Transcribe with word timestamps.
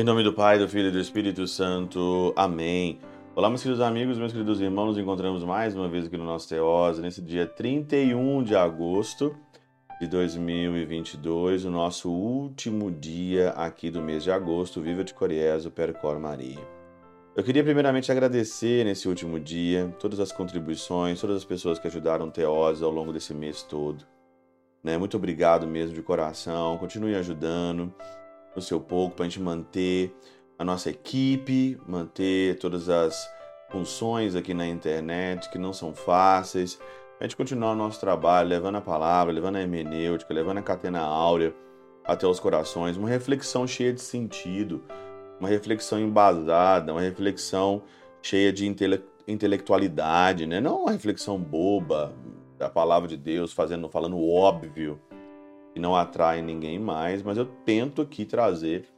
Em 0.00 0.02
nome 0.02 0.22
do 0.22 0.32
Pai, 0.32 0.58
do 0.58 0.66
Filho 0.66 0.88
e 0.88 0.90
do 0.90 0.98
Espírito 0.98 1.46
Santo. 1.46 2.32
Amém. 2.34 2.98
Olá, 3.36 3.50
meus 3.50 3.62
queridos 3.62 3.82
amigos, 3.82 4.16
meus 4.16 4.32
queridos 4.32 4.58
irmãos, 4.58 4.86
nos 4.86 4.96
encontramos 4.96 5.44
mais 5.44 5.76
uma 5.76 5.90
vez 5.90 6.06
aqui 6.06 6.16
no 6.16 6.24
nosso 6.24 6.48
Teose, 6.48 7.02
nesse 7.02 7.20
dia 7.20 7.46
31 7.46 8.42
de 8.42 8.56
agosto 8.56 9.36
de 10.00 10.06
2022, 10.06 11.66
o 11.66 11.70
nosso 11.70 12.10
último 12.10 12.90
dia 12.90 13.50
aqui 13.50 13.90
do 13.90 14.00
mês 14.00 14.24
de 14.24 14.30
agosto. 14.30 14.80
Viva 14.80 15.04
de 15.04 15.12
Coriezo, 15.12 15.70
Percor 15.70 16.18
Maria. 16.18 16.79
Eu 17.36 17.44
queria 17.44 17.62
primeiramente 17.62 18.10
agradecer 18.10 18.84
nesse 18.84 19.08
último 19.08 19.38
dia 19.38 19.94
todas 20.00 20.18
as 20.18 20.32
contribuições, 20.32 21.20
todas 21.20 21.36
as 21.36 21.44
pessoas 21.44 21.78
que 21.78 21.86
ajudaram 21.86 22.28
Teose 22.28 22.82
ao 22.82 22.90
longo 22.90 23.12
desse 23.12 23.32
mês 23.32 23.62
todo. 23.62 24.04
Né? 24.82 24.98
Muito 24.98 25.16
obrigado 25.16 25.64
mesmo 25.64 25.94
de 25.94 26.02
coração, 26.02 26.76
continue 26.76 27.14
ajudando 27.14 27.94
no 28.54 28.60
seu 28.60 28.80
pouco 28.80 29.14
para 29.14 29.26
a 29.26 29.28
gente 29.28 29.40
manter 29.40 30.12
a 30.58 30.64
nossa 30.64 30.90
equipe, 30.90 31.80
manter 31.86 32.58
todas 32.58 32.88
as 32.88 33.30
funções 33.70 34.34
aqui 34.34 34.52
na 34.52 34.66
internet 34.66 35.48
que 35.50 35.58
não 35.58 35.72
são 35.72 35.94
fáceis, 35.94 36.80
a 37.20 37.24
gente 37.24 37.36
continuar 37.36 37.72
o 37.72 37.76
nosso 37.76 38.00
trabalho 38.00 38.48
levando 38.48 38.76
a 38.76 38.80
palavra, 38.80 39.32
levando 39.32 39.54
a 39.54 39.60
hermenêutica, 39.60 40.34
levando 40.34 40.58
a 40.58 40.62
catena 40.62 41.00
áurea 41.00 41.54
até 42.04 42.26
os 42.26 42.40
corações, 42.40 42.96
uma 42.96 43.08
reflexão 43.08 43.68
cheia 43.68 43.92
de 43.92 44.00
sentido, 44.00 44.82
uma 45.40 45.48
reflexão 45.48 45.98
embasada, 45.98 46.92
uma 46.92 47.00
reflexão 47.00 47.82
cheia 48.22 48.52
de 48.52 48.66
intele 48.66 49.02
intelectualidade, 49.26 50.44
né? 50.44 50.60
não 50.60 50.82
uma 50.82 50.90
reflexão 50.90 51.38
boba 51.38 52.12
da 52.58 52.68
palavra 52.68 53.08
de 53.08 53.16
Deus, 53.16 53.52
fazendo, 53.52 53.88
falando 53.88 54.20
óbvio, 54.28 55.00
que 55.72 55.78
não 55.78 55.94
atrai 55.94 56.42
ninguém 56.42 56.78
mais, 56.80 57.22
mas 57.22 57.38
eu 57.38 57.46
tento 57.64 58.02
aqui 58.02 58.24
trazer 58.24 58.88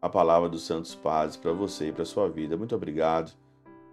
a 0.00 0.08
palavra 0.08 0.48
dos 0.48 0.64
santos 0.64 0.94
padres 0.94 1.36
para 1.36 1.52
você 1.52 1.88
e 1.88 1.92
para 1.92 2.04
sua 2.04 2.28
vida. 2.28 2.56
Muito 2.56 2.76
obrigado. 2.76 3.32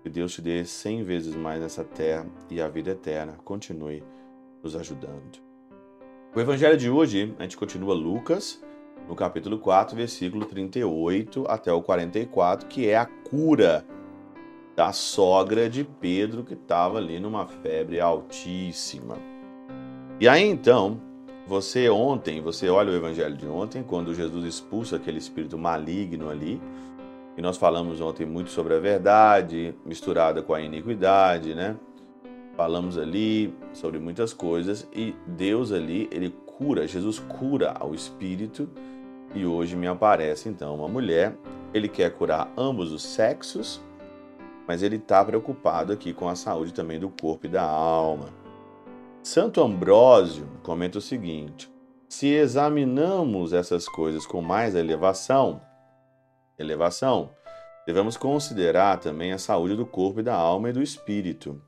Que 0.04 0.10
Deus 0.10 0.34
te 0.34 0.42
dê 0.42 0.66
cem 0.66 1.02
vezes 1.02 1.34
mais 1.34 1.62
nessa 1.62 1.84
terra 1.84 2.28
e 2.50 2.62
a 2.62 2.68
vida 2.68 2.92
eterna. 2.92 3.38
Continue 3.44 4.04
nos 4.62 4.76
ajudando. 4.76 5.40
O 6.36 6.40
evangelho 6.40 6.78
de 6.78 6.90
hoje, 6.90 7.34
a 7.40 7.44
gente 7.44 7.56
continua 7.56 7.94
Lucas, 7.94 8.62
no 9.08 9.16
capítulo 9.16 9.58
4, 9.60 9.96
versículo 9.96 10.46
38 10.46 11.46
até 11.48 11.72
o 11.72 11.82
44, 11.82 12.68
que 12.68 12.90
é 12.90 12.98
a 12.98 13.06
cura 13.06 13.86
da 14.76 14.92
sogra 14.92 15.70
de 15.70 15.84
Pedro 15.84 16.44
que 16.44 16.54
estava 16.54 16.98
ali 16.98 17.20
numa 17.20 17.48
febre 17.48 18.00
altíssima. 18.00 19.18
E 20.20 20.28
aí 20.28 20.44
então, 20.44 21.00
você 21.48 21.90
ontem, 21.90 22.42
você 22.42 22.70
olha 22.70 22.92
o 22.92 22.96
evangelho 22.96 23.38
de 23.38 23.48
ontem, 23.48 23.84
quando 23.84 24.14
Jesus 24.14 24.46
expulsa 24.46 24.96
aquele 24.96 25.18
espírito 25.18 25.58
maligno 25.58 26.30
ali, 26.30 26.62
e 27.38 27.42
nós 27.42 27.58
falamos 27.58 28.02
ontem 28.02 28.26
muito 28.26 28.50
sobre 28.50 28.74
a 28.74 28.80
verdade 28.80 29.76
misturada 29.86 30.42
com 30.42 30.54
a 30.54 30.62
iniquidade, 30.62 31.54
né? 31.54 31.76
Falamos 32.56 32.98
ali 32.98 33.54
sobre 33.74 34.00
muitas 34.00 34.34
coisas 34.34 34.88
e 34.96 35.14
Deus 35.28 35.74
ali, 35.74 36.08
ele 36.12 36.34
cura, 36.46 36.88
Jesus 36.88 37.20
cura 37.20 37.74
ao 37.78 37.94
espírito 37.94 38.70
e 39.36 39.46
hoje 39.46 39.76
me 39.76 39.86
aparece 39.86 40.48
então 40.48 40.74
uma 40.74 40.88
mulher, 40.88 41.38
ele 41.74 41.90
quer 41.90 42.10
curar 42.12 42.52
ambos 42.58 42.94
os 42.94 43.04
sexos, 43.04 43.82
mas 44.66 44.82
ele 44.82 44.96
está 44.96 45.24
preocupado 45.24 45.92
aqui 45.92 46.14
com 46.14 46.30
a 46.30 46.36
saúde 46.36 46.74
também 46.74 47.00
do 47.00 47.10
corpo 47.10 47.46
e 47.46 47.50
da 47.50 47.64
alma. 47.64 48.30
Santo 49.22 49.62
Ambrósio 49.62 50.48
comenta 50.64 51.00
o 51.00 51.02
seguinte: 51.02 51.70
se 52.08 52.28
examinamos 52.28 53.52
essas 53.52 53.90
coisas 53.90 54.26
com 54.26 54.42
mais 54.42 54.74
elevação, 54.74 55.62
elevação, 56.58 57.32
devemos 57.86 58.16
considerar 58.16 59.00
também 59.00 59.34
a 59.34 59.38
saúde 59.38 59.76
do 59.76 59.86
corpo 59.86 60.22
e 60.22 60.24
da 60.24 60.34
alma 60.34 60.70
e 60.70 60.74
do 60.74 60.82
espírito, 60.82 61.62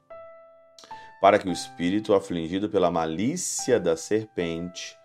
para 1.19 1.37
que 1.37 1.49
o 1.49 1.51
espírito 1.51 2.13
afligido 2.13 2.69
pela 2.69 2.89
malícia 2.89 3.77
da 3.77 3.97
serpente 3.97 4.97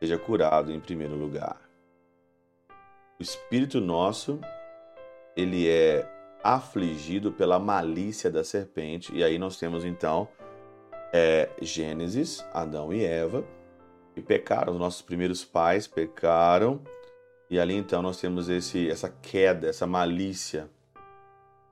seja 0.00 0.16
curado 0.16 0.72
em 0.72 0.80
primeiro 0.80 1.14
lugar. 1.14 1.67
O 3.20 3.22
espírito 3.22 3.80
nosso, 3.80 4.38
ele 5.36 5.68
é 5.68 6.08
afligido 6.40 7.32
pela 7.32 7.58
malícia 7.58 8.30
da 8.30 8.44
serpente, 8.44 9.12
e 9.12 9.24
aí 9.24 9.40
nós 9.40 9.58
temos 9.58 9.84
então 9.84 10.28
é 11.12 11.48
Gênesis, 11.60 12.44
Adão 12.54 12.92
e 12.92 13.04
Eva, 13.04 13.44
e 14.14 14.22
pecaram, 14.22 14.74
os 14.74 14.78
nossos 14.78 15.02
primeiros 15.02 15.44
pais 15.44 15.88
pecaram, 15.88 16.80
e 17.50 17.58
ali 17.58 17.74
então 17.74 18.02
nós 18.02 18.20
temos 18.20 18.48
esse, 18.48 18.88
essa 18.88 19.08
queda, 19.08 19.66
essa 19.66 19.84
malícia 19.84 20.70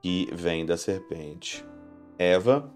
que 0.01 0.27
vem 0.33 0.65
da 0.65 0.75
serpente. 0.75 1.63
Eva 2.19 2.69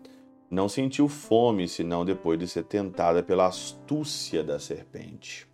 não 0.49 0.69
sentiu 0.69 1.09
fome 1.09 1.67
senão 1.67 2.05
depois 2.05 2.39
de 2.39 2.47
ser 2.47 2.63
tentada 2.63 3.21
pela 3.21 3.47
astúcia 3.47 4.41
da 4.41 4.59
serpente. 4.59 5.45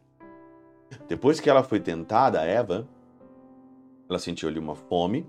Depois 1.07 1.39
que 1.39 1.49
ela 1.49 1.63
foi 1.63 1.79
tentada, 1.79 2.43
Eva, 2.43 2.87
ela 4.09 4.19
sentiu 4.19 4.49
ali 4.49 4.59
uma 4.59 4.75
fome, 4.75 5.25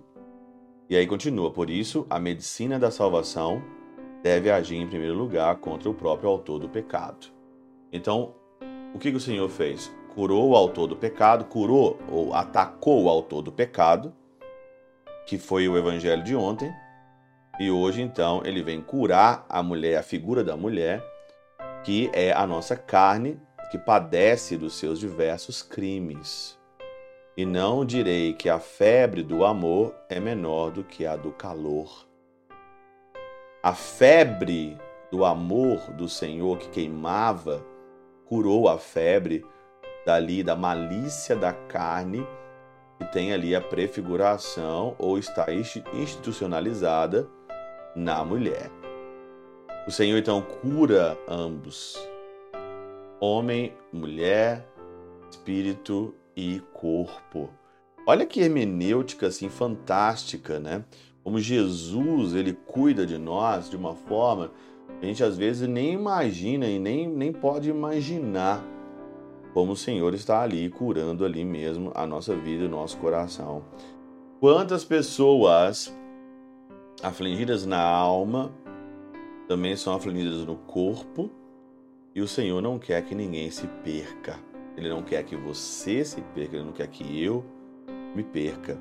e 0.88 0.96
aí 0.96 1.06
continua. 1.06 1.50
Por 1.50 1.68
isso, 1.68 2.06
a 2.08 2.18
medicina 2.18 2.78
da 2.78 2.90
salvação 2.90 3.62
deve 4.22 4.50
agir 4.50 4.76
em 4.76 4.86
primeiro 4.86 5.14
lugar 5.14 5.56
contra 5.56 5.88
o 5.88 5.94
próprio 5.94 6.30
autor 6.30 6.58
do 6.58 6.68
pecado. 6.68 7.28
Então, 7.92 8.34
o 8.94 8.98
que, 8.98 9.10
que 9.10 9.16
o 9.16 9.20
Senhor 9.20 9.48
fez? 9.48 9.92
Curou 10.14 10.50
o 10.50 10.56
autor 10.56 10.86
do 10.86 10.96
pecado, 10.96 11.44
curou 11.44 11.98
ou 12.10 12.34
atacou 12.34 13.04
o 13.04 13.08
autor 13.08 13.42
do 13.42 13.52
pecado, 13.52 14.14
que 15.26 15.38
foi 15.38 15.68
o 15.68 15.76
evangelho 15.76 16.24
de 16.24 16.34
ontem, 16.34 16.72
e 17.60 17.70
hoje 17.70 18.00
então 18.00 18.42
ele 18.44 18.62
vem 18.62 18.80
curar 18.80 19.44
a 19.48 19.62
mulher, 19.62 19.98
a 19.98 20.02
figura 20.02 20.42
da 20.42 20.56
mulher, 20.56 21.04
que 21.84 22.10
é 22.12 22.32
a 22.32 22.46
nossa 22.46 22.76
carne, 22.76 23.38
que 23.70 23.78
padece 23.78 24.56
dos 24.56 24.74
seus 24.74 24.98
diversos 24.98 25.62
crimes. 25.62 26.57
E 27.38 27.46
não 27.46 27.84
direi 27.84 28.32
que 28.32 28.48
a 28.48 28.58
febre 28.58 29.22
do 29.22 29.44
amor 29.44 29.94
é 30.08 30.18
menor 30.18 30.72
do 30.72 30.82
que 30.82 31.06
a 31.06 31.14
do 31.14 31.30
calor. 31.30 32.04
A 33.62 33.72
febre 33.72 34.76
do 35.08 35.24
amor 35.24 35.78
do 35.92 36.08
Senhor 36.08 36.58
que 36.58 36.68
queimava 36.68 37.64
curou 38.24 38.68
a 38.68 38.76
febre 38.76 39.46
dali 40.04 40.42
da 40.42 40.56
malícia 40.56 41.36
da 41.36 41.52
carne 41.52 42.26
que 42.98 43.04
tem 43.12 43.32
ali 43.32 43.54
a 43.54 43.60
prefiguração 43.60 44.96
ou 44.98 45.16
está 45.16 45.46
institucionalizada 45.94 47.28
na 47.94 48.24
mulher. 48.24 48.68
O 49.86 49.92
Senhor 49.92 50.18
então 50.18 50.42
cura 50.42 51.16
ambos, 51.28 51.96
homem, 53.20 53.72
mulher, 53.92 54.66
espírito 55.30 56.12
e 56.38 56.62
corpo. 56.72 57.50
Olha 58.06 58.24
que 58.24 58.40
hermenêutica 58.40 59.26
assim 59.26 59.48
fantástica, 59.48 60.58
né? 60.58 60.84
como 61.28 61.38
Jesus 61.38 62.34
ele 62.34 62.54
cuida 62.54 63.04
de 63.04 63.18
nós 63.18 63.68
de 63.68 63.76
uma 63.76 63.94
forma 63.94 64.50
que 64.98 65.04
a 65.04 65.08
gente 65.08 65.22
às 65.22 65.36
vezes 65.36 65.68
nem 65.68 65.92
imagina 65.92 66.66
e 66.66 66.78
nem, 66.78 67.06
nem 67.06 67.30
pode 67.30 67.68
imaginar 67.68 68.64
como 69.52 69.72
o 69.72 69.76
Senhor 69.76 70.14
está 70.14 70.40
ali 70.40 70.70
curando 70.70 71.26
ali 71.26 71.44
mesmo 71.44 71.92
a 71.94 72.06
nossa 72.06 72.34
vida 72.34 72.64
o 72.64 72.68
nosso 72.70 72.96
coração. 72.96 73.62
Quantas 74.40 74.84
pessoas 74.86 75.94
afligidas 77.02 77.66
na 77.66 77.82
alma 77.82 78.50
também 79.46 79.76
são 79.76 79.94
afligidas 79.94 80.46
no 80.46 80.56
corpo 80.56 81.30
e 82.14 82.22
o 82.22 82.26
Senhor 82.26 82.62
não 82.62 82.78
quer 82.78 83.04
que 83.04 83.14
ninguém 83.14 83.50
se 83.50 83.66
perca. 83.84 84.47
Ele 84.78 84.88
não 84.88 85.02
quer 85.02 85.24
que 85.24 85.34
você 85.34 86.04
se 86.04 86.20
perca, 86.32 86.54
ele 86.54 86.64
não 86.64 86.72
quer 86.72 86.86
que 86.86 87.20
eu 87.20 87.44
me 88.14 88.22
perca. 88.22 88.78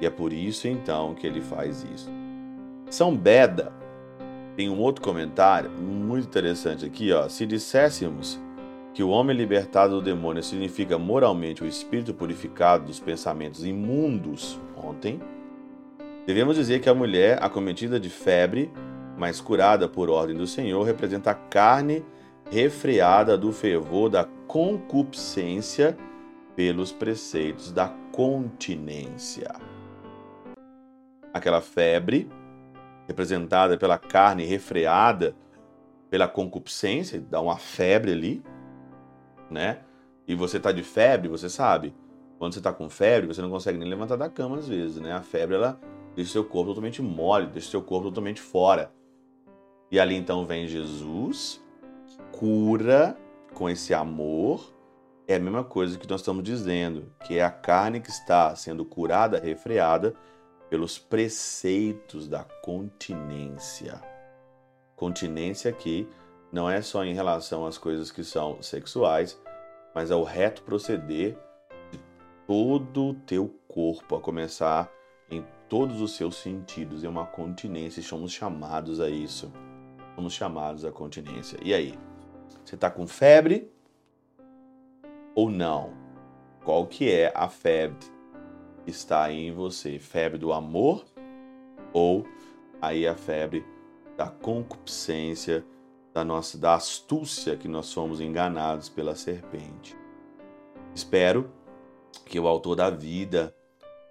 E 0.00 0.06
é 0.06 0.10
por 0.10 0.32
isso 0.32 0.66
então 0.66 1.14
que 1.14 1.24
ele 1.28 1.40
faz 1.40 1.86
isso. 1.94 2.10
São 2.90 3.16
Beda 3.16 3.72
tem 4.56 4.68
um 4.68 4.80
outro 4.80 5.00
comentário 5.00 5.70
muito 5.70 6.26
interessante 6.26 6.84
aqui, 6.84 7.12
ó. 7.12 7.28
Se 7.28 7.46
disséssemos 7.46 8.40
que 8.92 9.00
o 9.00 9.10
homem 9.10 9.36
libertado 9.36 9.94
do 9.94 10.02
demônio 10.02 10.42
significa 10.42 10.98
moralmente 10.98 11.62
o 11.62 11.68
espírito 11.68 12.12
purificado 12.12 12.86
dos 12.86 12.98
pensamentos 12.98 13.64
imundos 13.64 14.58
ontem, 14.76 15.20
devemos 16.26 16.56
dizer 16.56 16.80
que 16.80 16.88
a 16.88 16.94
mulher 16.94 17.38
acometida 17.40 18.00
de 18.00 18.10
febre, 18.10 18.72
mas 19.16 19.40
curada 19.40 19.88
por 19.88 20.10
ordem 20.10 20.36
do 20.36 20.48
Senhor, 20.48 20.82
representa 20.82 21.30
a 21.30 21.34
carne 21.34 22.04
refreada 22.50 23.38
do 23.38 23.52
fervor 23.52 24.10
da 24.10 24.26
concupiscência 24.48 25.96
pelos 26.56 26.90
preceitos 26.90 27.70
da 27.70 27.88
continência 28.10 29.54
aquela 31.32 31.60
febre, 31.60 32.28
representada 33.06 33.78
pela 33.78 33.98
carne 33.98 34.44
refreada 34.44 35.34
pela 36.10 36.26
concupiscência, 36.26 37.20
dá 37.20 37.40
uma 37.40 37.58
febre 37.58 38.12
ali, 38.12 38.42
né? 39.50 39.80
E 40.26 40.34
você 40.34 40.58
tá 40.58 40.72
de 40.72 40.82
febre, 40.82 41.28
você 41.28 41.50
sabe. 41.50 41.94
Quando 42.38 42.54
você 42.54 42.60
tá 42.60 42.72
com 42.72 42.88
febre, 42.88 43.26
você 43.26 43.42
não 43.42 43.50
consegue 43.50 43.78
nem 43.78 43.88
levantar 43.88 44.16
da 44.16 44.28
cama 44.28 44.56
às 44.56 44.68
vezes, 44.68 45.00
né? 45.00 45.12
A 45.12 45.20
febre, 45.20 45.56
ela 45.56 45.78
deixa 46.14 46.32
seu 46.32 46.44
corpo 46.44 46.70
totalmente 46.70 47.02
mole, 47.02 47.46
deixa 47.48 47.70
seu 47.70 47.82
corpo 47.82 48.08
totalmente 48.08 48.40
fora. 48.40 48.90
E 49.90 50.00
ali 50.00 50.14
então 50.16 50.46
vem 50.46 50.66
Jesus, 50.66 51.62
cura 52.32 53.16
com 53.58 53.68
esse 53.68 53.92
amor. 53.92 54.72
É 55.26 55.34
a 55.34 55.40
mesma 55.40 55.64
coisa 55.64 55.98
que 55.98 56.08
nós 56.08 56.20
estamos 56.20 56.44
dizendo, 56.44 57.12
que 57.26 57.36
é 57.36 57.42
a 57.42 57.50
carne 57.50 58.00
que 58.00 58.08
está 58.08 58.54
sendo 58.54 58.84
curada, 58.84 59.38
refreada 59.38 60.14
pelos 60.70 60.96
preceitos 60.96 62.28
da 62.28 62.44
continência. 62.62 64.00
Continência 64.94 65.70
aqui 65.70 66.08
não 66.52 66.70
é 66.70 66.80
só 66.80 67.04
em 67.04 67.12
relação 67.12 67.66
às 67.66 67.76
coisas 67.76 68.10
que 68.10 68.22
são 68.22 68.62
sexuais, 68.62 69.38
mas 69.94 70.10
ao 70.10 70.22
reto 70.22 70.62
proceder 70.62 71.36
de 71.90 72.00
todo 72.46 73.08
o 73.08 73.14
teu 73.14 73.54
corpo, 73.66 74.16
a 74.16 74.20
começar 74.20 74.90
em 75.30 75.44
todos 75.68 76.00
os 76.00 76.12
seus 76.16 76.36
sentidos. 76.36 77.04
É 77.04 77.08
uma 77.08 77.26
continência, 77.26 78.02
somos 78.02 78.32
chamados 78.32 79.00
a 79.00 79.10
isso. 79.10 79.52
Somos 80.14 80.32
chamados 80.32 80.84
à 80.84 80.92
continência. 80.92 81.58
E 81.62 81.74
aí? 81.74 82.07
Você 82.68 82.74
está 82.74 82.90
com 82.90 83.06
febre 83.06 83.72
ou 85.34 85.50
não? 85.50 85.94
Qual 86.62 86.86
que 86.86 87.10
é 87.10 87.32
a 87.34 87.48
febre 87.48 87.96
que 88.84 88.90
está 88.90 89.32
em 89.32 89.50
você? 89.50 89.98
Febre 89.98 90.36
do 90.36 90.52
amor 90.52 91.02
ou 91.94 92.26
aí 92.78 93.08
a 93.08 93.16
febre 93.16 93.64
da 94.18 94.26
concupiscência, 94.26 95.64
da 96.12 96.22
nossa 96.22 96.58
da 96.58 96.74
astúcia 96.74 97.56
que 97.56 97.68
nós 97.68 97.86
somos 97.86 98.20
enganados 98.20 98.90
pela 98.90 99.14
serpente. 99.14 99.96
Espero 100.94 101.50
que 102.26 102.38
o 102.38 102.46
autor 102.46 102.76
da 102.76 102.90
vida 102.90 103.56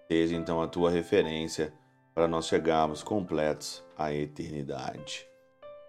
seja 0.08 0.36
então 0.36 0.64
a 0.64 0.68
tua 0.68 0.90
referência 0.90 1.72
para 2.12 2.28
nós 2.28 2.48
chegarmos 2.48 3.04
completos 3.04 3.86
à 3.96 4.12
eternidade. 4.12 5.28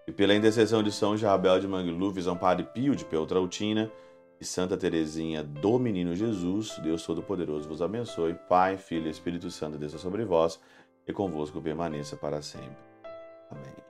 E 0.09 0.13
pela 0.13 0.35
intercessão 0.35 0.83
de 0.83 0.91
São 0.91 1.19
Jabel 1.19 1.61
de 1.61 1.69
Mangluf, 1.69 2.23
São 2.23 2.35
Padre 2.35 2.65
Pio 2.73 2.97
de 2.97 3.05
Peltrautina 3.05 3.93
e 4.41 4.45
Santa 4.45 4.75
Teresinha 4.75 5.45
do 5.45 5.79
Menino 5.79 6.17
Jesus, 6.17 6.79
Deus 6.79 7.05
Todo-Poderoso 7.05 7.69
vos 7.69 7.83
abençoe. 7.83 8.33
Pai, 8.49 8.79
Filho 8.79 9.07
e 9.07 9.11
Espírito 9.11 9.51
Santo 9.51 9.77
desça 9.77 9.99
sobre 9.99 10.25
vós 10.25 10.59
e 11.07 11.13
convosco 11.13 11.61
permaneça 11.61 12.17
para 12.17 12.41
sempre. 12.41 12.79
Amém. 13.51 13.88